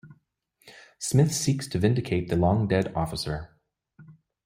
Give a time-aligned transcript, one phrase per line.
[0.97, 3.55] Smith seeks to vindicate the long-dead officer.